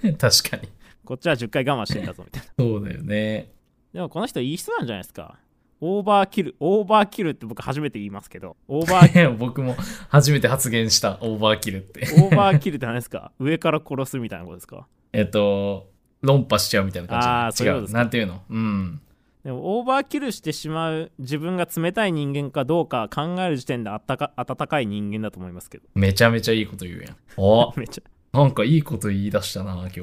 [0.05, 0.17] うん。
[0.19, 0.69] 確かに。
[1.05, 3.51] こっちは10回我慢してんだぞみたいなそうだよね。
[3.93, 5.37] でもこの人いい人なんじゃないですか
[5.81, 9.77] オーバーキルオーバーキルって僕初めて言いますけどオーバーいや 僕も
[10.09, 12.01] 初めて発言したオーバーキルって。
[12.21, 13.31] オーバーキルって何ですか？
[13.39, 14.87] 上から殺すみたいなことですか？
[15.13, 15.91] えっと、
[16.23, 17.83] 論破しちゃうみたいな感じあーそういうこと違う。
[17.83, 18.43] ですかなんていうの？
[18.51, 19.01] うん。
[19.47, 27.17] でもオーバーキルしてしまう自分が冷たい人間かどうか考える時点であったか温かい人間だと思いますけどめちゃめちゃいいこと言うやん。
[27.39, 30.03] おめっちゃなんかいいこと言い出したな、今日。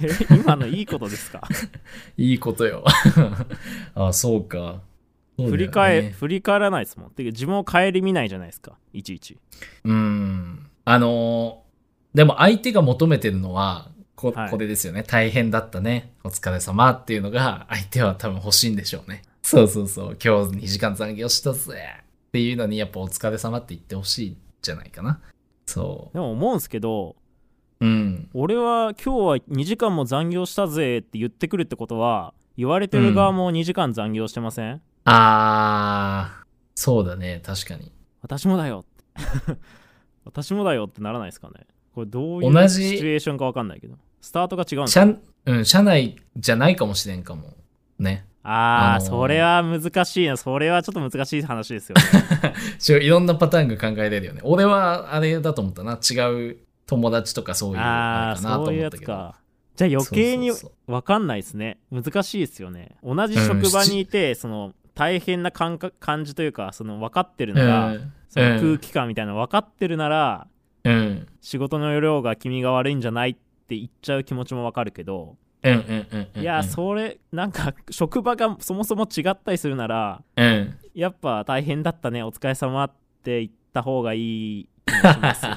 [0.00, 1.42] え今のいいことですか？
[2.16, 2.84] いいことよ。
[3.96, 4.80] あ、そうか。
[5.36, 9.36] そうね振り返振り返らないですもんてか自分を顧みないじゃないですかいちいち
[9.82, 10.66] うん。
[10.84, 11.64] あのー
[12.16, 15.02] でも相手が求めてるのは、こはいこれですよね。
[15.02, 16.12] 大変だったね。
[16.24, 19.22] お疲れ様っていうのが、相手は多分欲しいんでしょうね。
[19.42, 20.16] そうそうそう。
[20.22, 21.74] 今日2時間残業したぜ。
[22.28, 25.20] っていうのに、やっぱお疲れ様って言ってほしいんじゃないかな。
[25.66, 27.16] そでも思うんすけど
[27.80, 27.86] う。
[27.86, 28.28] うん。
[28.34, 37.40] 俺は今日は2時間も残業したぜって言ってくるってことは言われてる側も2時間残業してません、あー、そうだね。
[37.44, 37.92] 確かに。
[38.22, 38.84] 私もだよ
[40.24, 41.66] 私もだよってならないですかね？
[41.94, 43.96] これどういう同じシチュエーションか分かんないけど。
[44.20, 47.54] スタートが違うんですか社、うん、社内じゃないかもしれんかも。
[47.98, 48.26] ね。
[48.42, 49.08] あー、あのー。
[49.08, 50.36] それは難しいな。
[50.36, 51.96] それはちょっと難しい話ですよ
[52.88, 53.04] ね。
[53.04, 54.40] いろんなパターンが考えられるよね。
[54.44, 55.98] 俺はあれだと思ったな。
[55.98, 59.12] 違う友達とかそういうああかなとそういうやつ思ったけど。
[59.12, 59.40] か。
[59.76, 60.52] じゃあ余計に
[60.86, 61.78] 分かんないですね。
[61.90, 62.96] 難しいですよね。
[63.02, 68.12] 同じ職場にいて、その大変な感覚感じというかその分かってるのが、うん。
[68.28, 70.48] その空気感みたいなの分かってるなら、
[70.84, 71.26] うん。
[71.40, 76.42] 仕事の量が君が悪いんじゃないって言っちゃう気持ちも分かるけど、うんうんうんうん。
[76.42, 80.78] いやそれなんか職場がそもそも違ったりするならうん。
[80.94, 82.92] やっぱ大変だったねお疲れ様っ
[83.22, 84.18] て言った方がい
[84.60, 85.52] い気もしますよ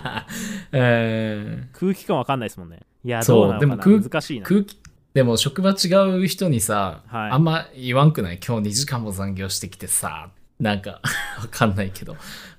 [0.72, 1.70] うん。
[1.74, 3.76] 空気感分かんないですもんねいやそうどうなのかな？
[3.76, 4.78] でも空難しいな空気、
[5.14, 5.88] でも職場違
[6.24, 8.40] う人にさ、はいあんま言わんくない？
[8.46, 11.00] 今日2時間も残業してきてさ、なんか、
[11.40, 12.16] わかんないけど、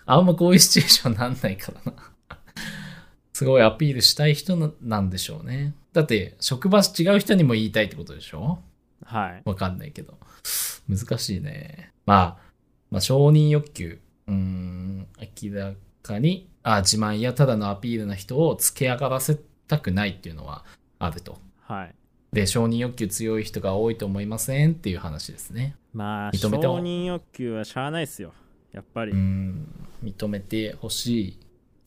[0.07, 1.98] あんまこういうシチュエーションなんないからな。
[3.38, 5.72] すごいアピールしたい人ななんでしょうね。
[5.92, 8.59] だって、職場違う人にも言いたいってことでしょ？
[9.05, 10.18] はいわかんないけど。
[10.88, 11.92] 難しいね。
[12.05, 12.37] まあ、
[12.90, 14.01] まあ、承認欲求。
[14.27, 15.07] うーん、
[15.40, 15.72] 明ら
[16.03, 20.64] かに、あ、自慢やただのアピールな人を付け上がらせたくないっていうのは
[20.98, 21.38] あると。
[21.61, 21.94] はい
[22.33, 25.77] で、承認欲求強い人が多いと思いませんっていう話ですね。
[25.94, 28.33] まあ承認めても認欲求はしゃあないですよ
[28.72, 29.64] やっぱり、うやん、
[30.03, 31.38] 認めてほしい。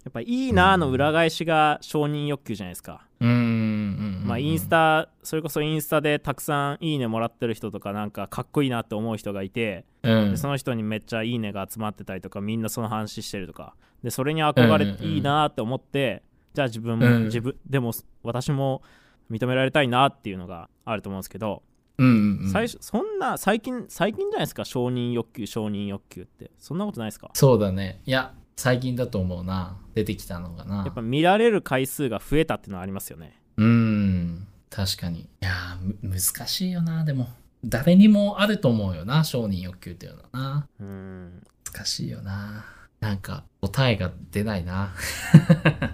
[0.10, 4.24] っぱいいなの裏返しが承認欲求じゃないですか、うん。
[4.26, 10.32] まあインスタそれこそインスタでたくさんいいねもらってる人とかなんかかっこいいなって思う人がいて、うん。
[10.32, 17.24] でその人にめっちゃいいねが集まってたりとかみんなその話してるとかでそれに憧れていいなって思って、じゃあ自分も、うん。
[17.26, 17.92] 自分でも
[18.24, 18.82] 私も
[19.30, 21.64] 認められたいなっていうのがあると思うんですけど、
[21.98, 24.66] うん、最初そんな最近最近じゃないですか？
[24.66, 26.50] 承認欲求承認欲求って。
[26.58, 27.30] そんなことないですか？
[27.34, 28.02] そうだね。
[28.06, 29.76] いや、最近だと思うな。
[29.96, 30.84] 出てきたのがな。
[30.86, 35.22] やっぱ見られる回数が増えたっていうのはありますよねうん、確かに。
[35.22, 37.30] いや難しいよな、でも。
[37.66, 40.68] 誰にもあると思うよな、承認欲求っていうのはな。
[40.80, 41.42] うん
[41.74, 42.64] 難しいよな。
[43.00, 44.94] なんか、答えが出ないな。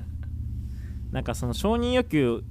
[1.11, 2.43] なんかその承認欲求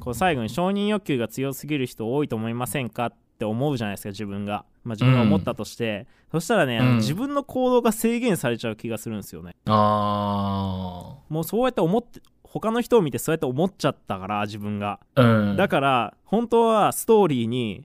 [0.00, 6.96] こう最後に承認欲求が強すぎる人多いと思いませんかって思うじゃないですか自分が、まあ、自分が思ったとして、そしたらね、うん。
[6.96, 9.56] 自分の行動が制限されちゃう気がするんですよね。
[9.66, 15.00] あもうそうやって思って他の人を見てそうやって思っちゃったから自分が。
[15.16, 15.50] ー。
[15.50, 15.56] うん。
[15.56, 17.84] だから本当はストーリーに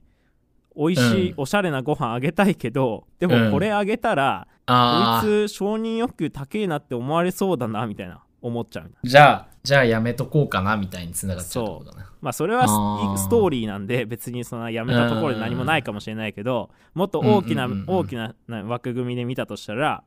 [0.76, 1.34] 美味しい、うん。
[1.38, 3.44] おしゃれなご飯あげたいけどでうん。
[3.46, 8.92] もこれあげたら、こいつ承認欲求高えなって思われそうだなみたいな思っちゃう。
[9.02, 12.12] じゃあ、じゃあやめとこうかな、みたいにつながっちゃうってことだな。
[12.20, 20.02] まあそれはストーリーなんで別にそのやめたところで何もないかもしれないけどもっと大きなうんうんうんうん大きなな枠組みで見たとしたら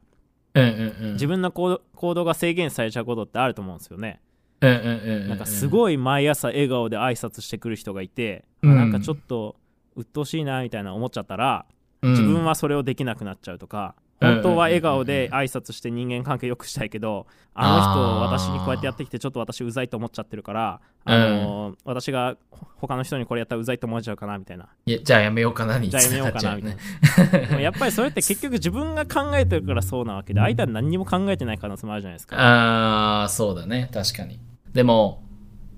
[0.54, 1.14] うんうんうん。
[1.14, 4.22] 自分の行動が制限されちゃうことってあると思うんですよね
[4.62, 5.30] うんうんうんうん。
[5.30, 5.70] なんかすい。
[5.70, 9.56] ごい毎朝笑顔で挨拶してくる人がいてうんなんかちょっと
[9.96, 11.66] 鬱陶しいなみたいな思っちゃったら
[12.02, 22.36] 自自分はそれをできなくなっちゃうとかうん本当は笑顔で挨拶して人間関係良くしたいけどあの人私にこうやってやってきてちょっと私うざいと思っちゃってるからあのー私が
[22.76, 24.68] 他の人にこれやったらうざいと思っちゃうかなみたいな。
[24.86, 27.60] いやじゃあやめようかなにじゃあやめようかなみたいな。
[27.60, 32.38] やっぱりそれって結局自分が考えてるからそうなわけで相手は何にも考えてない可能性もあるじゃないですか。
[32.38, 33.90] ああ、そうだね。
[33.94, 34.40] 確かに。
[34.74, 35.24] でも、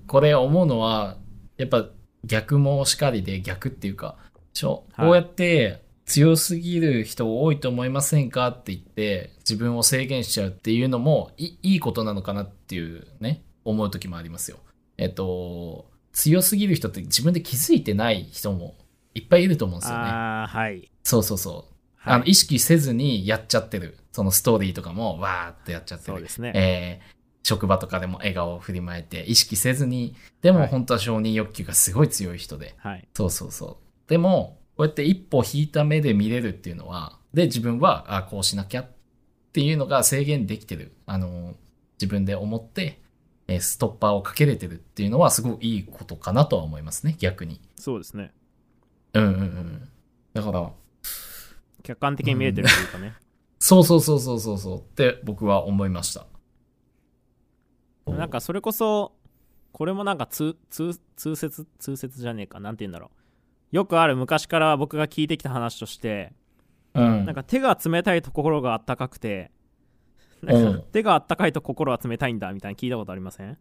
[0.07, 1.17] これ思うのは、
[1.57, 1.85] やっぱ
[2.25, 4.17] 逆もしかりで逆っていうか、
[4.61, 14.57] こうやって強すぎる人多いと思いませんかって言って、自分を制限しちゃうっていうのもいいいことなのかなっていうね、思う時もありますよ。
[14.97, 18.75] えっと、強すぎる人って自分で気づいてない人も
[19.15, 20.03] いっぱいいると思うんですよね。
[20.03, 21.55] ああはいそうそうそう。
[21.95, 23.97] はいあの意識せずにやっちゃってる。
[24.11, 26.17] そのストーリーとかもわーってやっちゃってる。
[26.17, 32.75] そうですねえー職場とかでも笑顔を振りまいて意識せずに、でもはい本当は承認欲求がすごい強い人で。
[32.77, 34.09] はいそうそうそう。
[34.09, 38.87] でも、こうやって一歩引いた目で見れるっていうのは、で、自分は、あ、こうしなきゃっ
[39.53, 40.93] ていうのが制限できてる。
[41.05, 41.53] あの、
[42.01, 42.99] 自分で思って、
[43.47, 47.61] えーストッパーをかけれてるっていうのはすごくいいことかなとは思いますね、逆に。
[47.75, 48.33] そうですね
[49.13, 49.89] うんうんうん。
[50.33, 50.71] だから、
[51.83, 53.13] 客観的に見えてるというかね、
[53.59, 56.25] そうそうそうそうそうそうって僕は思いました。
[58.07, 59.11] なんかそれこそ
[59.73, 63.20] これもなんか通通通説通説じゃねえかなんて言うんだろう
[63.71, 66.33] よくある昔から僕が聞いてきた話として
[66.93, 67.25] うん。
[67.25, 69.51] なんか手が冷たいと心があったかくて
[70.41, 70.73] なんうん。
[70.73, 73.57] か手があったかいと心は冷たいんだみたいな聞いたことありません？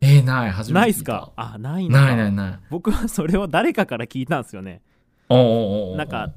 [0.00, 0.80] えー、ない、初めて。
[0.80, 1.32] ないっすか？
[1.36, 2.58] あないないないない。
[2.70, 4.82] 僕はそれを誰かから聞いたんですよね。
[5.28, 6.32] おうおうおなんか、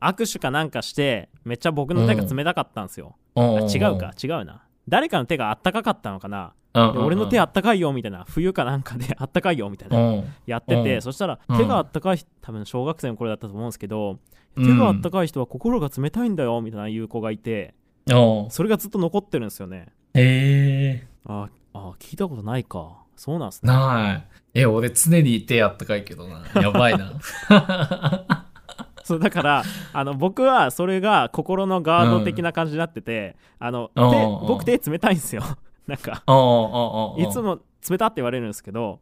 [0.00, 3.40] 握手かなんかしてめっちゃ僕の手が冷たかったんですよ、う。
[3.40, 4.12] あ違うか。
[4.22, 6.52] 違うな誰かの手があったかかったのかな？
[6.74, 6.92] うん。
[6.94, 11.02] で俺の手あったかいよみたいな冬かなんかであったかいよみたいなうんやってて、うん。
[11.02, 11.56] そしたらうん。
[11.56, 14.18] 手があったかい多分小学生の頃だったと思うんですけど、
[14.56, 14.64] うん。
[14.64, 17.74] 手があったかい人は心が冷たいんだよみたいな言う子がいて
[18.06, 19.88] それがずっと残ってるんですよね。
[20.14, 23.04] えああ聞いたことないか。
[23.14, 23.72] そうなんすー、ね。
[23.72, 24.28] ない。
[24.54, 26.44] え、俺常に手あったかいけどな。
[26.54, 27.14] やばいな。
[29.08, 35.42] そうだからあの僕はそれが心のガード的な感じになってて、あの手うんうんうん僕手冷たいんですよ
[35.88, 36.22] なんか
[37.16, 38.98] いつも冷たって言われるんですけど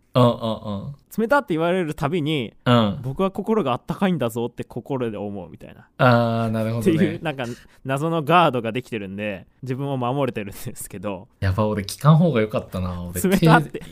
[1.18, 2.54] 冷たって言われるたびに。
[3.02, 7.18] 僕は心があったかいんだぞって心で思うみたいなあー、なるほどっていうね。
[7.20, 7.44] なんか
[7.84, 13.02] 謎のガードができてるんで自分を守れてるんですけどやば、俺聞かん方がよかったな。
[13.02, 13.86] 俺冷たって手、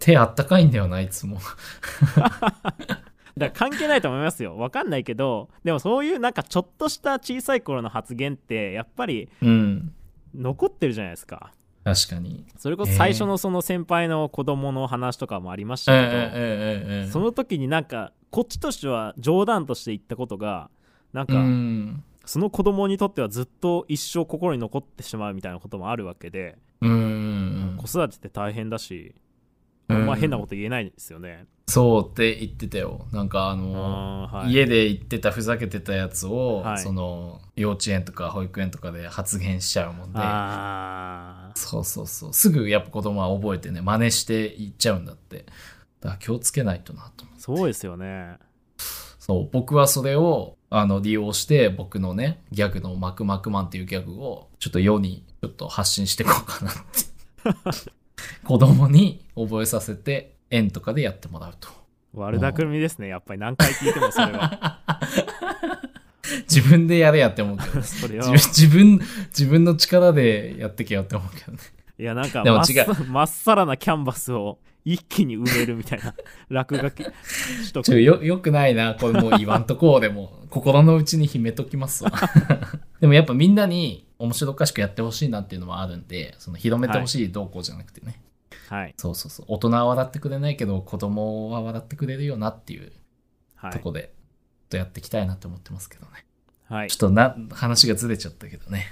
[0.00, 1.38] 手あったかいんだよな、いつも。
[3.38, 9.94] だから関係ないと思いますよわかんないけどでもそういうなんかちょっとした小さい頃の発言ってやっぱりうん。
[10.34, 11.52] 残ってるじゃないですか
[11.84, 12.44] 確かに。
[12.58, 17.08] それこそ最初のその先輩の子供の話とかもありましたけど、うんうんうんうんうん。
[17.10, 20.70] その時になんかこっちとしては冗談として言ったことが
[21.12, 22.04] なんかうん。
[22.24, 27.78] その子供にとってはずっと一生心に残ってしまうみたいなこともあるわけでうん。
[27.78, 29.14] 子育てって大変だし
[29.88, 31.46] あんま変なこと言えないですよね。
[31.66, 33.06] そうって言ってたよ。
[33.12, 40.20] なんかあの、はい、家で言ってたふざけてたやつを、はいその幼稚園とか保育園とかで発言しちゃうもんで。
[41.60, 42.32] そうそうそう。
[42.32, 45.46] すぐやっぱ子供は覚えてね、真似して言っちゃうんだって。
[46.00, 47.42] だから気をつけないとなと思って。
[47.42, 48.38] そうですよね。
[49.18, 57.90] そう、僕はそれを、あの、利用して、僕のね、ギャグのマクマクマンっていうギャグを、ちょっと世に、ちょっと発信していこうかなって。
[58.44, 61.68] 子供に覚えさせて、園とかでやってもらうと。
[62.14, 63.08] 悪巧みですね。
[63.08, 64.80] やっぱり何回聞いてもそれは。
[66.50, 71.58] 自分でやれやって思うけど 自分、自分、の力でやってけよって思うけどね。
[71.98, 72.44] いや、なんか
[73.08, 74.58] まっさらなキャンバスを
[74.92, 76.14] 一気に埋めるみたいな
[76.48, 77.84] 落書きしとく。
[77.84, 78.94] ちょよ、よくないな。
[78.94, 82.12] これもう言わんとこうでも、 心の内に秘めときますわ。
[82.98, 88.22] でもやっぱみんなに面白おかしくやってほしいなっていうのもあるんで、その広めてほしいどうこうじゃなくてね。
[88.70, 88.94] はい。
[88.96, 89.46] そうそうそう。
[89.48, 92.90] 大人は笑ってくれないけど、子供は笑ってくれるよなっていう
[93.56, 93.72] はい。
[93.72, 96.24] とこで、ちょっとやっていきたいなって思ってますけどね。
[96.64, 98.86] はいちょ、っとな、話がずれちゃったけどね。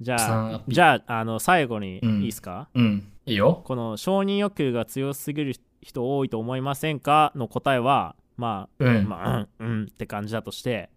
[0.00, 0.16] じゃ
[0.54, 3.12] あじゃあ、あの、最後にうんいいですか、うん。
[3.30, 3.62] いいよ。
[3.64, 7.32] この承認欲求が強すぎる人多いと思いませんか？
[7.36, 9.08] の答えは、まあ、うん。
[9.08, 10.90] まあ、うん、うんって感じだとして、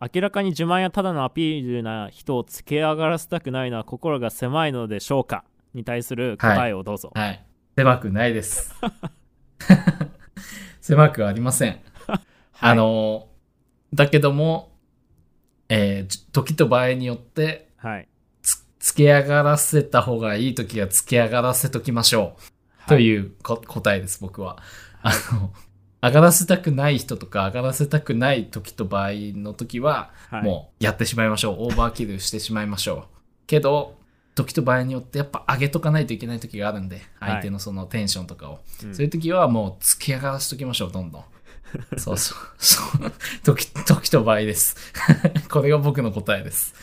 [0.00, 5.44] 明らかに自慢やただのアピールな人をつけ上がらせたくないのは心が狭いのでしょうか？
[5.74, 7.10] に対する答えをどうぞ。
[7.14, 7.44] はい。
[7.76, 8.74] 狭くないです。
[10.80, 11.80] 狭くありません。
[12.60, 13.28] あの、
[13.94, 14.72] だけども、
[15.68, 18.08] えーじ時と場合によって、はい。
[18.82, 22.36] つ、つけ上がらせた方がいい時はつけ上がらせときましょ
[22.86, 22.88] う。
[22.88, 23.00] とう。
[23.00, 24.58] いうこ答えです、僕は。
[25.02, 25.52] あの、
[26.02, 31.66] 上がらせたくない人とか上がらせたくない時と場合の時は、はい、もうやってしまいましょう。
[31.66, 33.46] オーバーキルしてしまいましょう。
[33.46, 33.96] けど、
[34.34, 38.60] 時と場合によってやっぱ上げとかないといけない時があるんで、はい相手のそのテンションとかを。
[38.84, 41.24] うんそういう時はもうつき上がらせときましょう、どんどん。
[41.98, 42.38] そうそう。
[42.58, 43.12] そう。
[43.44, 44.76] 時、時と場合です。
[45.50, 46.74] これが僕の答えです。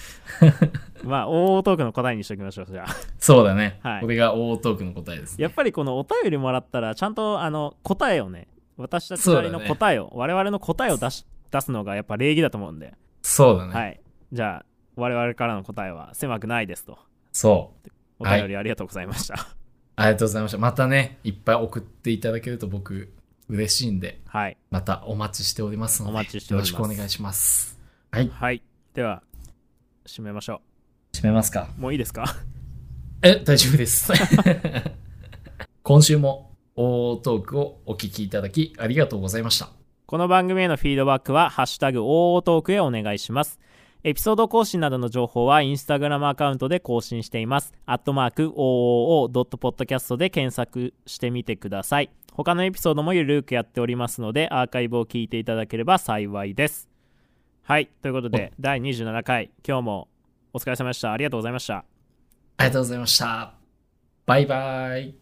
[1.03, 2.87] まあ、大トークの答えにしておきましょう、じゃあ。
[3.19, 3.79] そうだね。
[3.83, 5.43] はいこれが大トークの答えです、ね。
[5.43, 13.73] やっぱりこのお便りもらったら、ちゃんとあの答えをね、私たちなりの答えを、我々の答えを出し出すのがやっぱ礼儀だと思うんで、そうだね。
[13.73, 13.99] はい。
[14.31, 14.65] じゃあ、
[14.95, 16.97] 我々からの答えは狭くないですと。
[17.31, 17.89] そう。
[18.19, 19.35] お便りありがとうございました。
[19.95, 20.57] ありがとうございました。
[20.57, 23.11] またね、いっぱい送っていただけると僕、
[23.49, 24.57] 嬉しいんで、はい。
[24.69, 27.79] またお待ちしておりますので、お待ちしておりますよろしくお願いします。
[28.11, 28.29] はい。
[28.29, 28.61] はい。
[28.93, 29.23] では、
[30.05, 30.61] 締めましょ
[31.13, 31.69] 締めますか。
[31.77, 31.81] う。
[31.81, 32.25] もういいですか？
[33.21, 34.11] え、大丈夫です。
[35.83, 39.69] 今週も、大トークをお聞きいただき、ありがとうございました。
[40.05, 43.59] この番組へのフィードバックは、ハッシュタグ OO トークへお願いします。
[44.03, 47.73] エピソード更新などの情報はインスタグラムアカウントで更新しています。
[47.85, 52.09] アットマーク OOO.podcast で検索してみてください。
[52.31, 56.87] 他のエピソードもゆるくやっておりますので、アーカイブを聞いていただければ幸いです。
[57.69, 60.07] はい、ということで、第27回、今日も
[60.53, 61.11] お疲れ様でした。
[61.11, 61.85] ありがとうございました。
[62.57, 63.53] ありがとうございました。
[64.25, 65.13] バイバイ。